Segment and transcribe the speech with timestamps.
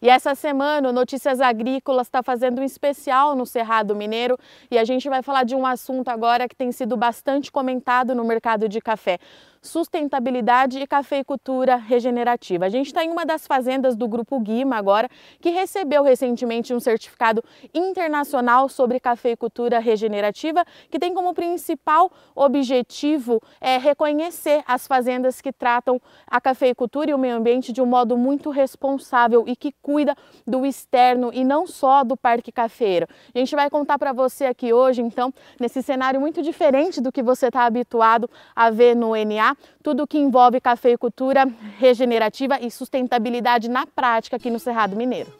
[0.00, 4.38] E essa semana o Notícias Agrícolas está fazendo um especial no Cerrado Mineiro.
[4.70, 8.24] E a gente vai falar de um assunto agora que tem sido bastante comentado no
[8.24, 9.18] mercado de café
[9.60, 12.66] sustentabilidade e cafeicultura regenerativa.
[12.66, 15.08] A gente está em uma das fazendas do Grupo Guima agora,
[15.40, 17.42] que recebeu recentemente um certificado
[17.74, 26.00] internacional sobre cafeicultura regenerativa, que tem como principal objetivo é, reconhecer as fazendas que tratam
[26.26, 30.64] a cafeicultura e o meio ambiente de um modo muito responsável e que cuida do
[30.64, 33.06] externo e não só do parque cafeiro.
[33.34, 37.22] A gente vai contar para você aqui hoje, então, nesse cenário muito diferente do que
[37.22, 39.47] você está habituado a ver no NA,
[39.82, 41.46] tudo que envolve cafeicultura
[41.78, 45.32] regenerativa e sustentabilidade na prática aqui no Cerrado Mineiro.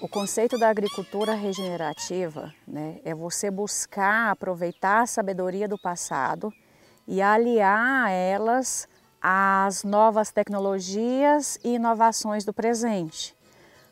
[0.00, 6.52] O conceito da agricultura regenerativa né, é você buscar aproveitar a sabedoria do passado
[7.08, 8.86] e aliar elas
[9.20, 13.34] às novas tecnologias e inovações do presente.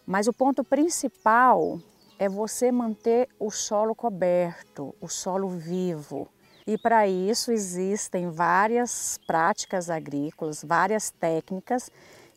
[0.06, 1.80] Mas o ponto principal
[2.18, 6.28] é você manter o solo coberto, o solo vivo.
[6.66, 11.90] E para isso existem várias práticas agrícolas, várias técnicas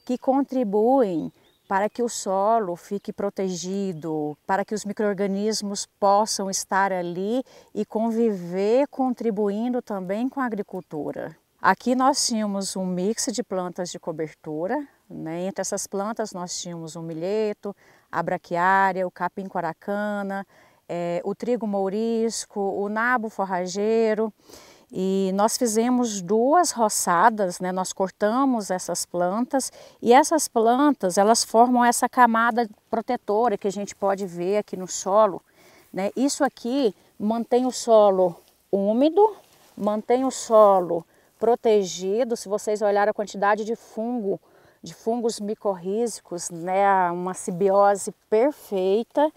[0.05, 1.31] que contribuem
[1.67, 7.43] para que o solo fique protegido, para que os micro-organismos possam estar ali
[7.75, 11.35] e conviver, contribuindo também com a agricultura.
[11.61, 15.41] Aqui nós tínhamos um mix de plantas de cobertura, né?
[15.47, 17.75] entre essas plantas nós tínhamos o milheto,
[18.11, 20.45] a braquiária, o capim coracana,
[20.87, 24.31] é, o trigo mourisco, o nabo forrageiro.
[24.91, 27.73] E nós fizemos duas roçadas, né?
[27.73, 29.69] nós cortamos essas plantas
[30.01, 34.87] e essas plantas elas formam essa camada protetora que a gente pode ver aqui no
[34.87, 35.41] solo.
[35.91, 36.11] Né?
[36.15, 38.39] Isso aqui mantém o solo
[38.71, 39.35] úmido,
[39.75, 41.05] mantém o solo
[41.37, 42.37] protegido.
[42.37, 44.39] Se vocês olharem a quantidade de fungo
[44.81, 49.31] de fungos micorrízicos, né, uma simbiose perfeita,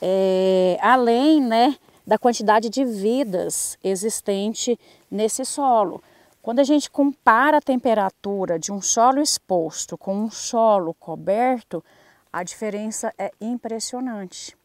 [0.00, 4.78] é, além né, da quantidade de vidas existente
[5.10, 6.02] nesse solo.
[6.42, 11.84] Quando a gente compara a temperatura de um solo exposto com um solo coberto,
[12.32, 14.56] a diferença é impressionante.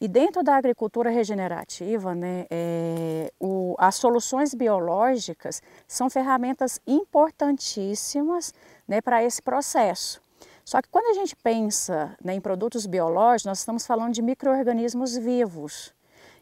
[0.00, 8.52] E dentro da agricultura regenerativa, né, é, o, as soluções biológicas são ferramentas importantíssimas
[8.86, 10.20] né, para esse processo.
[10.64, 15.16] Só que quando a gente pensa né, em produtos biológicos, nós estamos falando de micro-organismos
[15.16, 15.94] vivos.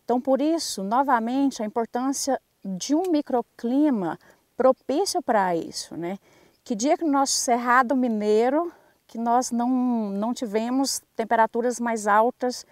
[0.04, 4.18] Então, por isso, novamente, a importância de um microclima
[4.56, 5.96] propício para isso.
[5.96, 6.18] Né?
[6.64, 8.72] Que dia que no nosso Cerrado Mineiro,
[9.06, 9.68] que nós não,
[10.10, 12.64] não tivemos temperaturas mais altas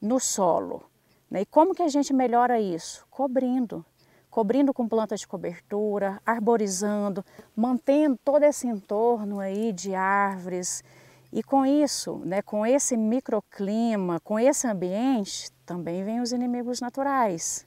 [0.00, 0.84] no solo.
[1.30, 1.42] Né?
[1.42, 3.06] E como que a gente melhora isso?
[3.10, 3.84] Cobrindo
[4.30, 7.24] cobrindo com plantas de cobertura, arborizando,
[7.56, 10.82] mantendo todo esse entorno aí de árvores.
[11.32, 17.66] E com isso, né, com esse microclima, com esse ambiente, também vêm os inimigos naturais.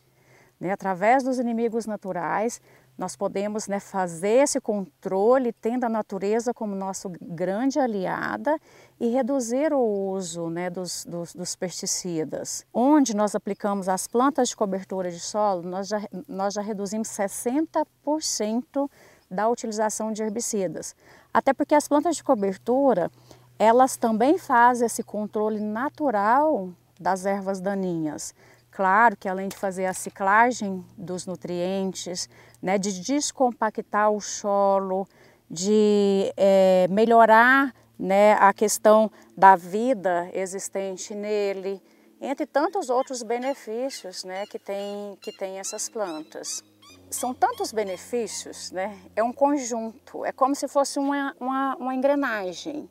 [0.59, 0.71] Né?
[0.71, 2.61] Através dos inimigos naturais,
[3.01, 8.55] nós podemos né, fazer esse controle, tendo a natureza como nosso grande aliada
[8.99, 12.63] e reduzir o uso né, dos, dos, dos, pesticidas.
[12.71, 18.87] Onde nós aplicamos as plantas de cobertura de solo, nós já, nós já reduzimos 60%
[19.31, 20.95] da utilização de herbicidas.
[21.33, 23.09] Até porque as plantas de cobertura,
[23.57, 26.69] elas também fazem esse controle natural
[26.99, 28.35] das ervas daninhas.
[28.71, 32.29] Claro que além de fazer a ciclagem dos nutrientes,
[32.61, 35.07] né, de descompactar o solo,
[35.49, 41.81] de é, melhorar né, a questão da vida existente nele,
[42.19, 46.63] entre tantos outros benefícios né, que, tem, que tem essas plantas.
[47.09, 52.89] São tantos benefícios, né, é um conjunto, é como se fosse uma, uma, uma engrenagem.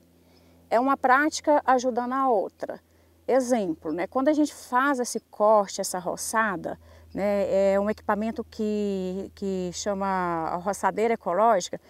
[0.68, 2.80] É uma prática ajudando a outra.
[3.26, 6.78] Exemplo, né, quando a gente faz esse corte, essa roçada,
[7.14, 11.80] né, é um equipamento que, que chama roçadeira ecológica,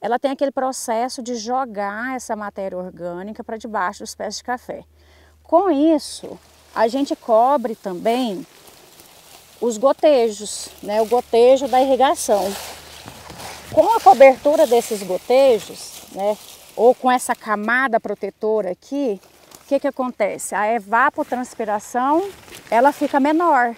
[0.00, 4.84] ela tem aquele processo de jogar essa matéria orgânica para debaixo dos pés de café.
[5.42, 6.38] Com isso,
[6.74, 8.46] a gente cobre também
[9.60, 12.50] os gotejos, né, o gotejo da irrigação.
[13.72, 16.36] Com a cobertura desses gotejos, né,
[16.74, 19.20] ou com essa camada protetora aqui,
[19.70, 20.52] que, que acontece?
[20.52, 22.28] A evapotranspiração
[22.68, 23.76] ela fica menor.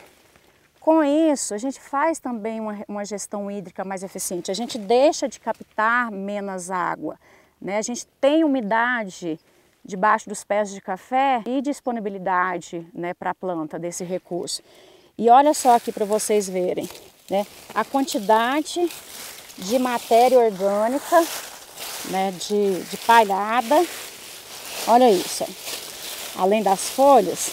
[0.82, 4.50] Com isso, a gente faz também uma, uma gestão hídrica mais eficiente.
[4.50, 7.16] A gente deixa de captar menos água.
[7.60, 7.78] Né?
[7.78, 9.38] A gente tem umidade
[9.84, 14.60] debaixo dos pés de café e disponibilidade né, para a planta desse recurso.
[15.16, 16.90] E olha só aqui para vocês verem
[17.30, 18.90] né, a quantidade
[19.58, 21.24] de matéria orgânica
[22.10, 23.86] né, de, de palhada.
[24.88, 25.46] Olha isso,
[26.36, 27.52] além das folhas.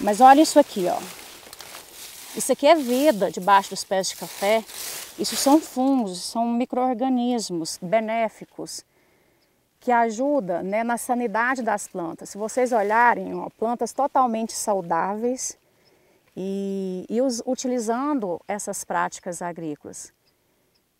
[0.00, 1.25] Mas olha isso aqui, ó.
[2.36, 4.62] Isso aqui é vida debaixo dos pés de café.
[5.18, 8.84] Isso são fungos, são micro-organismos benéficos
[9.80, 12.28] que ajudam né, na sanidade das plantas.
[12.28, 15.56] Se vocês olharem, ó, plantas totalmente saudáveis
[16.36, 20.12] e, e os, utilizando essas práticas agrícolas.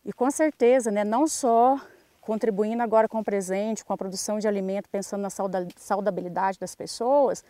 [0.06, 1.78] E com certeza, né, não só
[2.22, 5.30] contribuindo agora com o presente, com a produção de alimento, pensando na
[5.76, 7.44] saudabilidade das pessoas,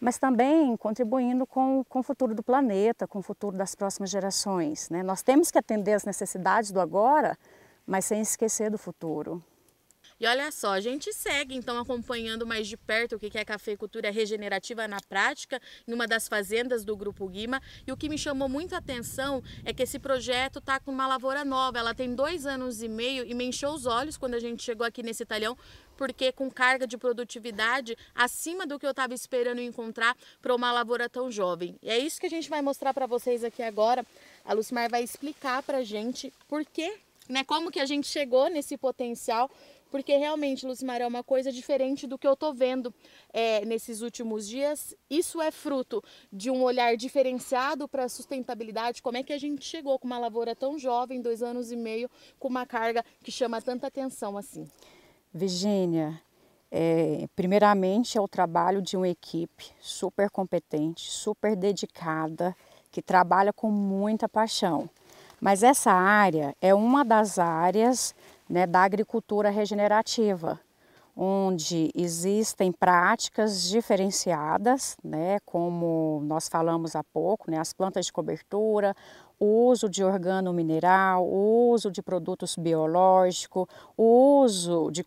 [0.00, 4.90] mas também contribuindo com, com o futuro do planeta, com o futuro das próximas gerações.
[4.90, 5.02] Né?
[5.02, 7.38] Nós temos que atender às necessidades do agora,
[7.86, 9.42] mas sem esquecer do futuro.
[10.18, 14.10] E olha só, a gente segue então acompanhando mais de perto o que é cafeicultura
[14.10, 17.60] regenerativa na prática em uma das fazendas do Grupo Guima.
[17.86, 21.06] E o que me chamou muito a atenção é que esse projeto está com uma
[21.06, 21.78] lavoura nova.
[21.78, 24.86] Ela tem dois anos e meio e me encheu os olhos quando a gente chegou
[24.86, 25.56] aqui nesse talhão,
[25.98, 31.10] porque com carga de produtividade acima do que eu estava esperando encontrar para uma lavoura
[31.10, 31.76] tão jovem.
[31.82, 34.04] E é isso que a gente vai mostrar para vocês aqui agora.
[34.46, 36.98] A Lucimar vai explicar para a gente por quê,
[37.28, 39.50] né, como que a gente chegou nesse potencial
[39.90, 42.92] porque realmente, Lucimar, é uma coisa diferente do que eu estou vendo
[43.32, 44.94] é, nesses últimos dias.
[45.08, 46.02] Isso é fruto
[46.32, 49.02] de um olhar diferenciado para a sustentabilidade.
[49.02, 52.10] Como é que a gente chegou com uma lavoura tão jovem, dois anos e meio,
[52.38, 54.68] com uma carga que chama tanta atenção assim?
[55.32, 56.20] Virgínia,
[56.70, 62.56] é, primeiramente é o trabalho de uma equipe super competente, super dedicada,
[62.90, 64.88] que trabalha com muita paixão.
[65.40, 68.14] Mas essa área é uma das áreas
[68.48, 70.60] né, da agricultura regenerativa,
[71.16, 78.94] onde existem práticas diferenciadas, né, como nós falamos há pouco, né, as plantas de cobertura,
[79.38, 83.66] o uso de organo mineral, o uso de produtos biológicos,
[83.96, 85.04] o uso de,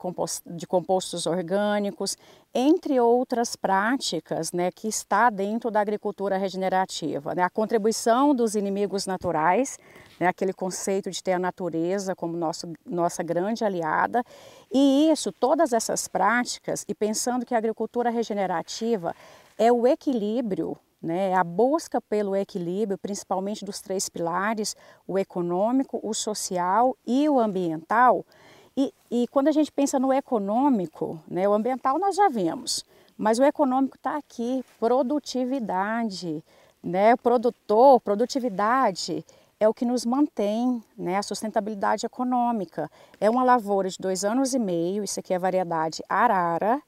[0.47, 2.17] de compostos orgânicos,
[2.53, 7.33] entre outras práticas né, que está dentro da agricultura regenerativa.
[7.33, 7.41] Né?
[7.41, 9.77] A contribuição dos inimigos naturais,
[10.19, 14.23] né, aquele conceito de ter a natureza como nosso, nossa grande aliada,
[14.71, 19.15] e isso, todas essas práticas, e pensando que a agricultura regenerativa
[19.57, 24.75] é o equilíbrio né, a busca pelo equilíbrio, principalmente dos três pilares,
[25.07, 28.25] o econômico, o social e o ambiental.
[28.75, 32.85] E, e quando a gente pensa no econômico, né, o ambiental nós já vimos,
[33.17, 36.43] mas o econômico está aqui, produtividade,
[36.83, 39.25] né, produtor, produtividade
[39.59, 42.89] é o que nos mantém, né, a sustentabilidade econômica.
[43.19, 46.81] É uma lavoura de dois anos e meio, isso aqui é a variedade arara,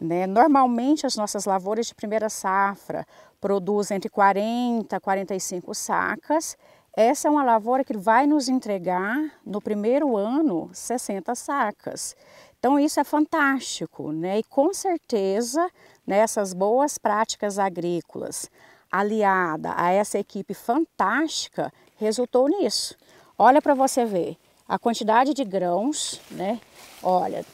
[0.00, 0.26] né?
[0.26, 3.06] Normalmente as nossas lavouras de primeira safra
[3.40, 6.56] produzem entre 40 e 45 sacas.
[6.96, 12.16] Essa é uma lavoura que vai nos entregar no primeiro ano 60 sacas.
[12.58, 14.38] Então isso é fantástico, né?
[14.38, 15.68] E com certeza
[16.06, 18.50] nessas né, boas práticas agrícolas,
[18.90, 22.96] aliada a essa equipe fantástica, resultou nisso.
[23.38, 24.36] Olha para você ver
[24.68, 26.60] a quantidade de grãos, né?
[27.02, 27.44] Olha,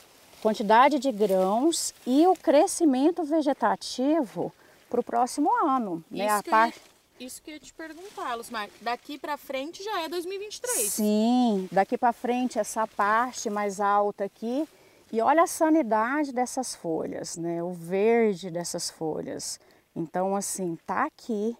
[0.40, 4.52] quantidade de grãos e o crescimento vegetativo
[4.88, 6.04] para o próximo ano.
[6.10, 6.42] Isso, né?
[6.42, 6.80] que parte...
[7.18, 8.68] ia, isso que eu ia te perguntar, Lucimar.
[8.80, 10.92] Daqui para frente já é 2023.
[10.92, 14.68] Sim, daqui para frente essa parte mais alta aqui.
[15.12, 17.62] E olha a sanidade dessas folhas, né?
[17.62, 19.58] O verde dessas folhas.
[19.94, 21.56] Então, assim, tá aqui,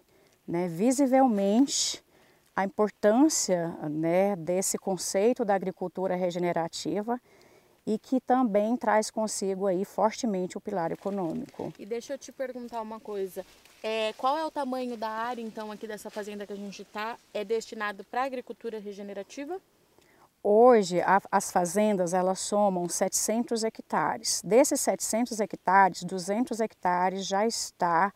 [0.47, 0.69] né?
[0.69, 2.01] Visivelmente
[2.61, 4.35] a importância, né?
[4.35, 7.19] Desse conceito da agricultura regenerativa
[7.85, 11.73] e que também traz consigo aí fortemente o pilar econômico.
[11.79, 13.43] E deixa eu te perguntar uma coisa,
[13.81, 17.17] é, qual é o tamanho da área então aqui dessa fazenda que a gente está?
[17.33, 19.59] É destinado para agricultura regenerativa?
[20.43, 24.41] Hoje a, as fazendas elas somam 700 hectares.
[24.43, 28.13] Desses 700 hectares, 200 hectares já está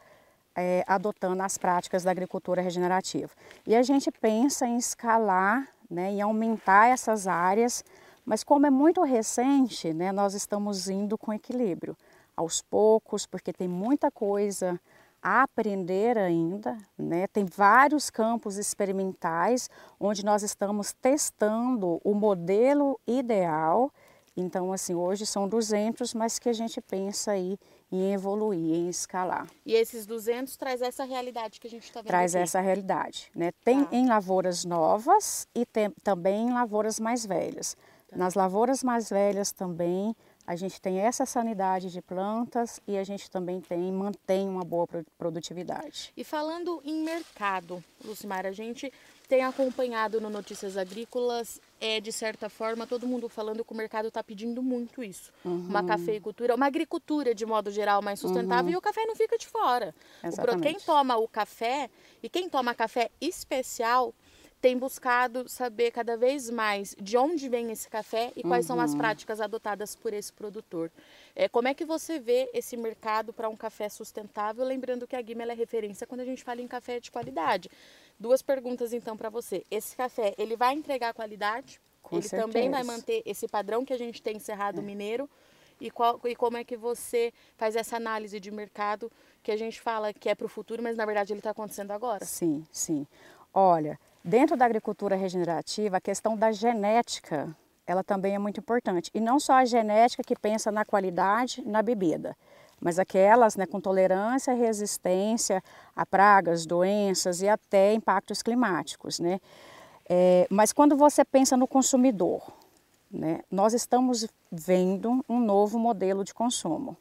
[0.55, 3.31] é, adotando as práticas da agricultura regenerativa.
[3.67, 7.83] E a gente pensa em escalar, né, em aumentar essas áreas
[8.25, 11.95] mas como é muito recente, né, nós estamos indo com equilíbrio,
[12.35, 14.79] aos poucos, porque tem muita coisa
[15.21, 17.25] a aprender ainda, né?
[17.27, 19.69] Tem vários campos experimentais
[19.99, 23.91] onde nós estamos testando o modelo ideal.
[24.37, 27.57] Então, assim, hoje são 200, mas que a gente pensa aí
[27.91, 29.47] em evoluir, em escalar.
[29.65, 32.43] E esses 200 traz essa realidade que a gente está vendo Traz aqui.
[32.43, 33.51] essa realidade, né?
[33.63, 33.95] Tem tá.
[33.95, 37.75] em lavouras novas e tem, também em lavouras mais velhas.
[38.15, 40.15] Nas lavouras mais velhas também
[40.47, 44.87] a gente tem essa sanidade de plantas e a gente também tem mantém uma boa
[45.17, 46.13] produtividade.
[46.15, 48.93] E falando em mercado, Lucimar, a gente
[49.27, 54.07] tem acompanhado no Notícias Agrícolas, é de certa forma todo mundo falando que o mercado
[54.07, 55.31] está pedindo muito isso.
[55.43, 55.67] Uhum.
[55.67, 58.73] Uma cafeicultura, uma agricultura de modo geral mais sustentável uhum.
[58.73, 59.93] e o café não fica de fora.
[60.23, 60.59] Exatamente.
[60.59, 61.89] O, quem toma o café
[62.23, 64.13] e quem toma café especial
[64.65, 68.77] tem buscado saber cada vez mais de onde vem esse café e quais uhum.
[68.77, 68.97] são as uhum.
[68.97, 70.91] práticas adotadas por esse produtor.
[71.35, 74.65] É, como é que você vê esse mercado para um café sustentável?
[74.65, 77.69] Lembrando que a Guima é referência quando a gente fala em café de qualidade.
[78.19, 79.63] Duas perguntas então para você.
[79.69, 81.79] Esse café, ele vai entregar qualidade?
[82.01, 82.51] Com ele certeza.
[82.51, 84.83] também vai manter esse padrão que a gente tem em Cerrado é.
[84.83, 85.29] Mineiro?
[85.79, 89.11] E, qual, e como é que você faz essa análise de mercado
[89.43, 91.91] que a gente fala que é para o futuro, mas na verdade ele está acontecendo
[91.91, 92.25] agora?
[92.25, 93.05] Sim, sim.
[93.53, 97.55] Olha, dentro da agricultura regenerativa, a questão da genética,
[97.85, 99.11] ela também é muito importante.
[99.13, 102.35] E não só a genética que pensa na qualidade na bebida,
[102.81, 105.63] mas aquelas né, com tolerância e resistência
[105.95, 109.19] a pragas, doenças e até impactos climáticos.
[109.19, 109.39] Né?
[110.09, 112.41] É, mas quando você pensa no consumidor,
[113.11, 116.97] né, nós estamos vendo um novo modelo de consumo.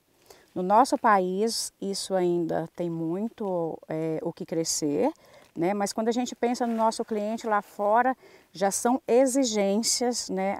[0.54, 5.10] No nosso país, isso ainda tem muito é, o que crescer,
[5.56, 5.72] né?
[5.72, 8.16] mas quando a gente pensa no nosso cliente lá fora,
[8.52, 10.56] já são exigências né,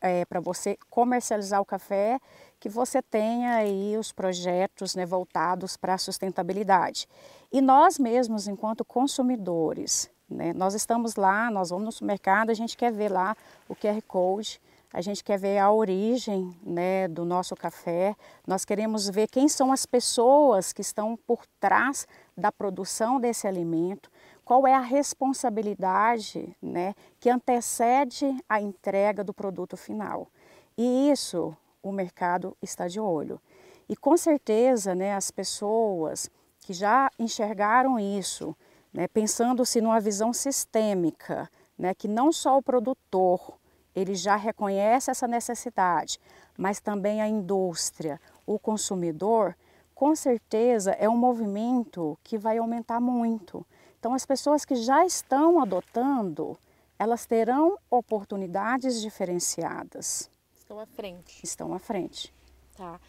[0.00, 2.20] é, para você comercializar o café
[2.60, 7.08] que você tenha aí os projetos né, voltados para a sustentabilidade.
[7.50, 12.76] E nós mesmos, enquanto consumidores, né, nós estamos lá, nós vamos no supermercado, a gente
[12.76, 13.36] quer ver lá
[13.68, 14.60] o QR Code,
[14.92, 18.14] a gente quer ver a origem né, do nosso café,
[18.46, 24.10] nós queremos ver quem são as pessoas que estão por trás da produção desse alimento,
[24.52, 30.28] qual é a responsabilidade né, que antecede a entrega do produto final.
[30.76, 33.40] E isso o mercado está de olho.
[33.88, 36.30] E com certeza, né, as pessoas
[36.60, 38.54] que já enxergaram isso,
[38.92, 43.54] né, pensando-se numa visão sistêmica, né, que não só o produtor
[43.96, 46.20] ele já reconhece essa necessidade,
[46.58, 49.56] mas também a indústria, o consumidor,
[49.94, 53.64] com certeza é um movimento que vai aumentar muito.
[54.02, 56.58] Então, as pessoas que já estão adotando,
[56.98, 60.28] elas terão oportunidades diferenciadas.
[60.56, 61.40] Estão à frente.
[61.44, 62.34] Estão à frente.
[62.76, 63.00] Tá.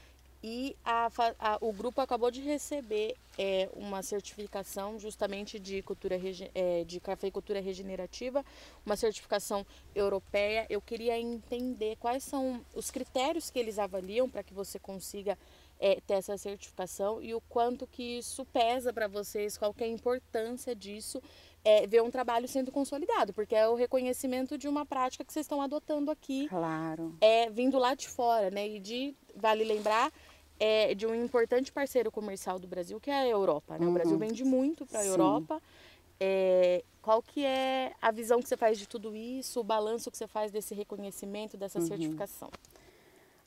[0.44, 1.10] E a,
[1.40, 6.20] a, o grupo acabou de receber é, uma certificação justamente de cultura
[6.54, 8.46] é, de cafeicultura regenerativa,
[8.86, 10.68] uma certificação europeia.
[10.70, 15.40] Eu queria entender quais são os critérios que eles avaliam para que você consiga
[15.84, 19.88] é, ter essa certificação e o quanto que isso pesa para vocês, qual que é
[19.88, 21.22] a importância disso
[21.62, 25.44] é, ver um trabalho sendo consolidado, porque é o reconhecimento de uma prática que vocês
[25.44, 26.48] estão adotando aqui.
[26.48, 27.14] Claro.
[27.20, 28.66] É, vindo lá de fora, né?
[28.66, 30.10] E de, vale lembrar,
[30.58, 33.78] é, de um importante parceiro comercial do Brasil, que é a Europa.
[33.78, 33.86] Né?
[33.86, 33.92] Uhum.
[33.92, 34.20] O Brasil uhum.
[34.20, 35.62] vende muito para a Europa.
[36.18, 40.18] É, qual que é a visão que você faz de tudo isso, o balanço que
[40.18, 41.88] você faz desse reconhecimento, dessa uhum.
[41.88, 42.50] certificação?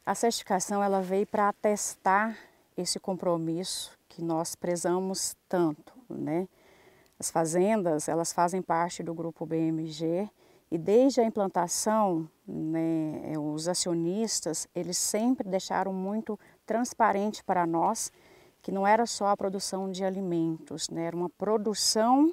[0.07, 2.39] A certificação ela veio para atestar
[2.77, 6.47] esse compromisso que nós prezamos tanto, né?
[7.19, 10.31] As fazendas, elas fazem parte do grupo BMG
[10.71, 18.13] e desde a implantação, né, os acionistas, eles sempre deixaram muito transparente para nós
[18.63, 22.33] que não era só a produção de alimentos, né, era uma produção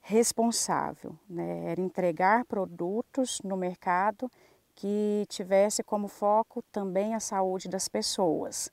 [0.00, 4.30] responsável, né, era entregar produtos no mercado
[4.74, 8.70] que tivesse como foco também a saúde das pessoas.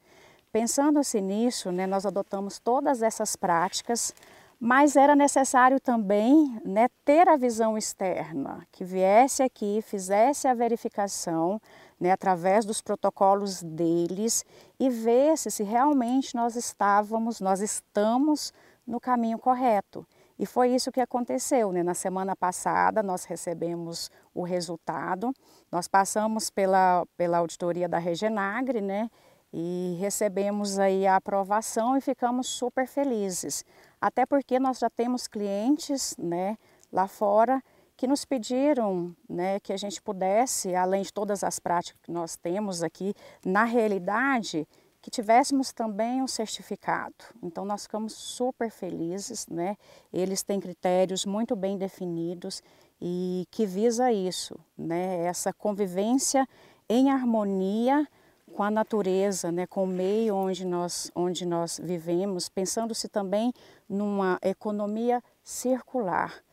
[0.51, 4.13] Pensando assim nisso, né, nós adotamos todas essas práticas
[4.63, 11.59] mas era necessário também né, ter a visão externa, que viesse aqui, fizesse a verificação
[11.99, 14.45] né, através dos protocolos deles
[14.79, 18.53] e vesse se realmente nós estávamos, nós estamos
[18.85, 20.05] no caminho correto.
[20.41, 21.71] E foi isso que aconteceu.
[21.71, 21.83] Né?
[21.83, 25.31] Na semana passada nós recebemos o resultado,
[25.71, 29.07] nós passamos pela, pela auditoria da Regenagre, né?
[29.53, 33.63] e recebemos aí a aprovação e ficamos super felizes.
[34.01, 36.57] Até porque nós já temos clientes né,
[36.91, 37.61] lá fora
[37.95, 42.35] que nos pediram né, que a gente pudesse, além de todas as práticas que nós
[42.35, 43.13] temos aqui,
[43.45, 44.67] na realidade,
[45.01, 47.25] que tivéssemos também um certificado.
[47.41, 49.75] Então nós ficamos super felizes, né?
[50.13, 52.61] Eles têm critérios muito bem definidos
[53.01, 55.25] e que visa isso, né?
[55.25, 56.47] Essa convivência
[56.87, 58.07] em harmonia
[58.51, 63.53] com a natureza, né, com o meio onde nós, onde nós vivemos, pensando-se também
[63.87, 66.43] numa economia circular.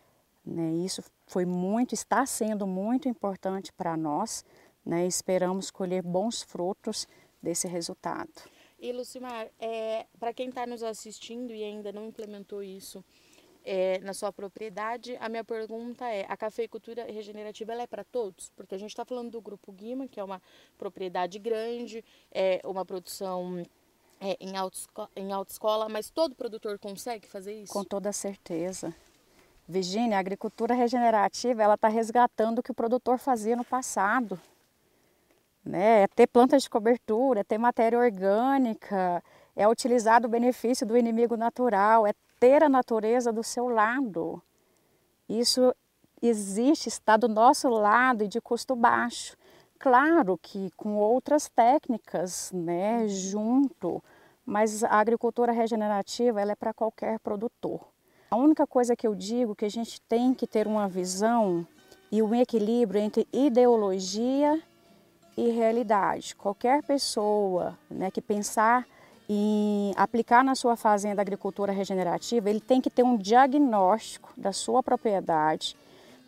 [0.46, 0.74] Né?
[0.84, 4.44] Isso foi muito, está sendo muito importante para nós.
[4.84, 5.06] Né?
[5.06, 7.06] Esperamos colher bons frutos
[7.42, 8.30] desse resultado.
[8.80, 13.04] E Lucimar, é, para quem está nos assistindo e ainda não implementou isso,
[13.64, 15.16] é, na sua propriedade.
[15.20, 18.50] A minha pergunta é: a cafeicultura regenerativa é para todos?
[18.56, 20.40] Porque a gente está falando do Grupo Guima, que é uma
[20.78, 23.62] propriedade grande, é uma produção
[24.20, 27.72] é, em, autoescola, em autoescola, mas todo produtor consegue fazer isso?
[27.72, 28.94] Com toda certeza.
[29.68, 34.40] Virginia, a agricultura regenerativa ela está resgatando o que o produtor fazia no passado.
[35.68, 36.04] Né?
[36.04, 39.22] É ter plantas de cobertura, é ter matéria orgânica,
[39.54, 44.42] é utilizar o benefício do inimigo natural, é ter a natureza do seu lado.
[45.28, 45.74] Isso
[46.22, 49.36] existe, está do nosso lado e de custo baixo.
[49.78, 54.02] Claro que com outras técnicas, né, junto,
[54.46, 57.86] mas a agricultura regenerativa ela é para qualquer produtor.
[58.30, 61.66] A única coisa que eu digo é que a gente tem que ter uma visão
[62.10, 64.58] e um equilíbrio entre ideologia
[65.38, 66.34] e realidade.
[66.34, 68.84] Qualquer pessoa né, que pensar
[69.28, 74.82] em aplicar na sua fazenda agricultura regenerativa, ele tem que ter um diagnóstico da sua
[74.82, 75.76] propriedade,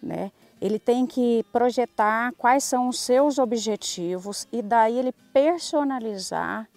[0.00, 0.30] né?
[0.60, 6.68] Ele tem que projetar quais são os seus objetivos e daí ele personalizar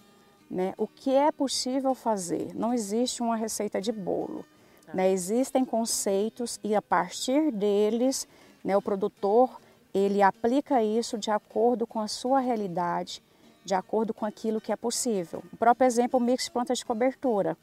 [0.50, 2.54] né, o que é possível fazer.
[2.54, 4.42] Não existe uma receita de bolo.
[4.94, 5.10] Né?
[5.12, 8.26] Existem conceitos e a partir deles,
[8.64, 9.60] né, o produtor
[9.94, 13.22] ele aplica isso de acordo com a sua realidade,
[13.64, 15.42] de acordo com aquilo que é possível.
[15.52, 17.56] O próprio exemplo, o mix de plantas de cobertura.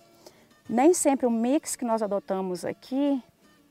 [0.70, 3.22] Nem sempre o mix que nós adotamos aqui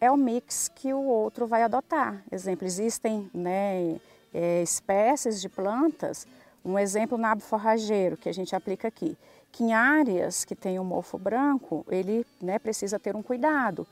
[0.00, 2.22] é o mix que o outro vai adotar.
[2.30, 3.98] Exemplo, existem né,
[4.34, 6.26] é, espécies de plantas,
[6.64, 9.16] um exemplo nabo forrageiro que a gente aplica aqui
[9.52, 13.86] que em áreas que tem o mofo branco, ele né, precisa ter um cuidado.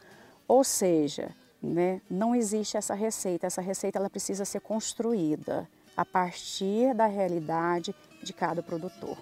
[0.46, 1.30] Ou seja,
[1.62, 7.94] né, não existe essa receita, essa receita ela precisa ser construída a partir da realidade
[8.22, 9.18] de cada produtor.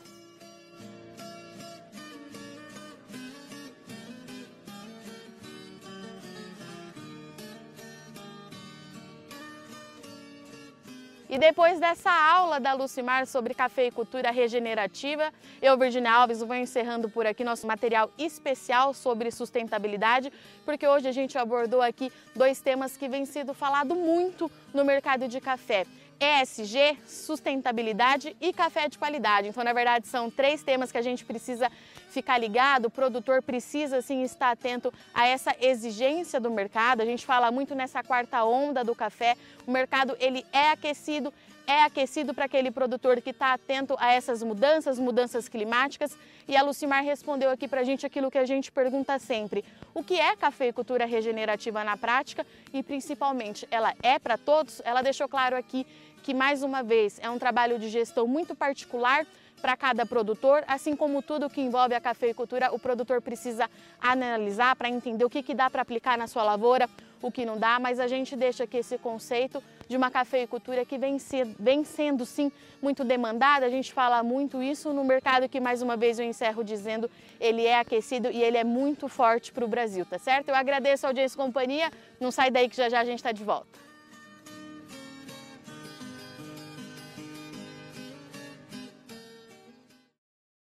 [11.36, 15.30] E depois dessa aula da Lucimar sobre cafeicultura regenerativa,
[15.60, 20.32] eu, Virginia Alves, vou encerrando por aqui nosso material especial sobre sustentabilidade,
[20.64, 25.28] porque hoje a gente abordou aqui dois temas que vêm sido falado muito no mercado
[25.28, 25.84] de café.
[26.20, 29.48] ESG, sustentabilidade e café de qualidade.
[29.48, 31.70] Então, na verdade, são três temas que a gente precisa
[32.10, 37.02] ficar ligado, o produtor precisa sim estar atento a essa exigência do mercado.
[37.02, 39.36] A gente fala muito nessa quarta onda do café.
[39.66, 41.32] O mercado ele é aquecido,
[41.66, 46.16] é aquecido para aquele produtor que está atento a essas mudanças, mudanças climáticas.
[46.46, 50.02] E a Lucimar respondeu aqui para a gente aquilo que a gente pergunta sempre: o
[50.02, 54.80] que é cafeicultura regenerativa na prática e principalmente ela é para todos?
[54.84, 55.86] Ela deixou claro aqui
[56.22, 59.26] que mais uma vez é um trabalho de gestão muito particular
[59.60, 64.88] para cada produtor, assim como tudo que envolve a cafeicultura, o produtor precisa analisar para
[64.88, 66.88] entender o que, que dá para aplicar na sua lavoura,
[67.22, 70.98] o que não dá, mas a gente deixa aqui esse conceito de uma cafeicultura que
[70.98, 72.50] vem, ser, vem sendo sim
[72.82, 76.62] muito demandada, a gente fala muito isso no mercado que mais uma vez eu encerro
[76.64, 80.48] dizendo ele é aquecido e ele é muito forte para o Brasil, tá certo?
[80.48, 83.32] Eu agradeço a audiência e companhia, não sai daí que já já a gente está
[83.32, 83.85] de volta.